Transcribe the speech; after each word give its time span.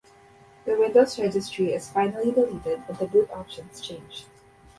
The 0.65 0.79
Windows 0.79 1.19
Registry 1.19 1.73
is 1.73 1.87
finally 1.91 2.31
deleted, 2.31 2.81
and 2.87 2.97
the 2.97 3.05
boot 3.05 3.29
options 3.29 3.81
changed. 3.81 4.25